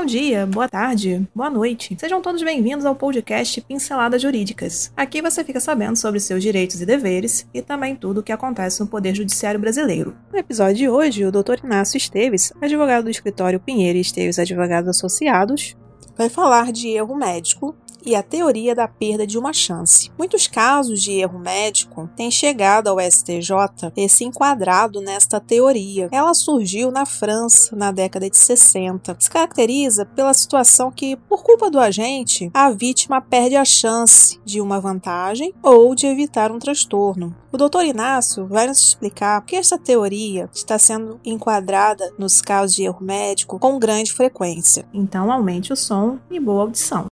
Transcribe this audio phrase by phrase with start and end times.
[0.00, 1.94] Bom dia, boa tarde, boa noite.
[2.00, 4.90] Sejam todos bem-vindos ao podcast Pinceladas Jurídicas.
[4.96, 8.80] Aqui você fica sabendo sobre seus direitos e deveres e também tudo o que acontece
[8.80, 10.16] no Poder Judiciário Brasileiro.
[10.32, 11.62] No episódio de hoje, o Dr.
[11.62, 15.76] Inácio Esteves, advogado do escritório Pinheiro e Esteves Advogados Associados,
[16.16, 20.10] vai falar de erro médico e a teoria da perda de uma chance.
[20.18, 26.08] Muitos casos de erro médico têm chegado ao STJ e se enquadrado nesta teoria.
[26.12, 29.16] Ela surgiu na França na década de 60.
[29.18, 34.60] Se caracteriza pela situação que, por culpa do agente, a vítima perde a chance de
[34.60, 37.34] uma vantagem ou de evitar um transtorno.
[37.52, 37.82] O Dr.
[37.84, 43.58] Inácio vai nos explicar que esta teoria está sendo enquadrada nos casos de erro médico
[43.58, 44.86] com grande frequência.
[44.94, 47.09] Então, aumente o som e boa audição.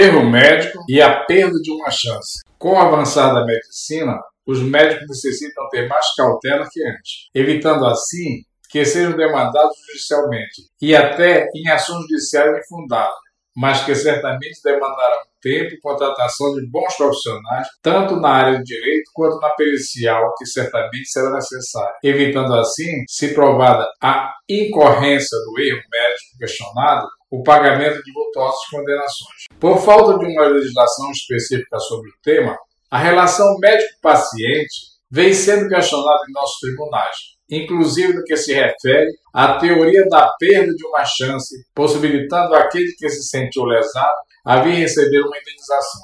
[0.00, 2.38] Erro médico e a perda de uma chance.
[2.56, 4.16] Com o avançar da medicina,
[4.46, 10.94] os médicos necessitam ter mais cautela que antes, evitando assim que sejam demandados judicialmente e
[10.94, 13.18] até em ações judiciais infundadas,
[13.56, 19.10] mas que certamente demandarão tempo e contratação de bons profissionais, tanto na área do direito
[19.12, 25.82] quanto na pericial, que certamente será necessária, evitando assim, se provada a incorrência do erro
[25.90, 29.46] médico questionado, o pagamento de vultosas condenações.
[29.60, 32.56] Por falta de uma legislação específica sobre o tema,
[32.90, 37.16] a relação médico-paciente vem sendo questionada em nossos tribunais,
[37.50, 43.08] inclusive no que se refere à teoria da perda de uma chance, possibilitando aquele que
[43.08, 46.02] se sentiu lesado a vir receber uma indenização.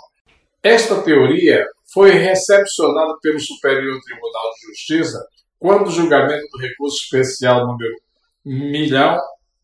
[0.62, 5.18] Esta teoria foi recepcionada pelo Superior Tribunal de Justiça
[5.58, 7.94] quando o julgamento do recurso especial número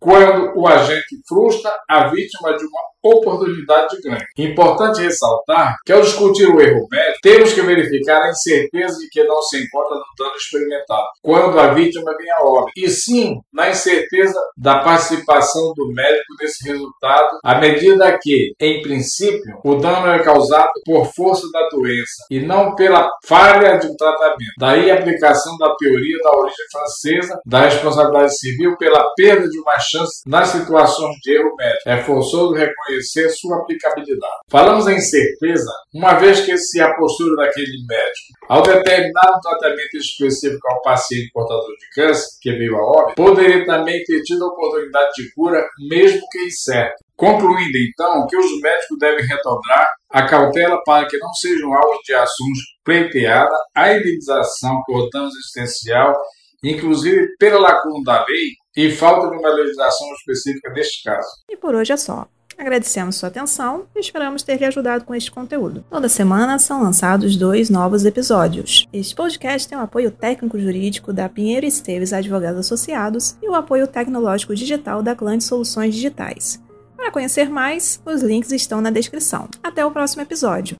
[0.00, 4.24] quando o agente frustra a vítima de uma oportunidade de ganho.
[4.36, 9.24] Importante ressaltar que ao discutir o erro médico, temos que verificar a incerteza de que
[9.24, 13.70] não se encontra no dano experimentado, quando a vítima vem a óbito, e sim na
[13.70, 20.22] incerteza da participação do médico nesse resultado, à medida que, em princípio, o dano é
[20.22, 24.40] causado por força da doença e não pela falha de um tratamento.
[24.58, 29.78] Daí a aplicação da teoria da origem francesa da responsabilidade civil pela perda de uma
[29.90, 31.88] chance nas situações de erro médico.
[31.88, 34.32] É forçoso reconhecer sua aplicabilidade.
[34.48, 39.96] Falamos em certeza, uma vez que se a postura daquele médico, ao determinar um tratamento
[39.96, 44.48] específico ao paciente portador de câncer, que veio a óbito, poderia também ter tido a
[44.48, 46.96] oportunidade de cura, mesmo que incerta.
[47.16, 52.14] Concluindo, então, que os médicos devem retornar a cautela para que não sejam alvos de
[52.14, 56.16] ações pleiteadas, a indenização por dano existencial,
[56.62, 61.28] inclusive pela lacuna da lei e falta de uma legislação específica neste caso.
[61.48, 62.26] E por hoje é só.
[62.60, 65.82] Agradecemos sua atenção e esperamos ter lhe ajudado com este conteúdo.
[65.88, 68.86] Toda semana são lançados dois novos episódios.
[68.92, 74.54] Este podcast tem o apoio técnico-jurídico da Pinheiro Esteves Advogados Associados e o apoio tecnológico
[74.54, 76.62] digital da Clã de Soluções Digitais.
[76.94, 79.48] Para conhecer mais, os links estão na descrição.
[79.62, 80.76] Até o próximo episódio.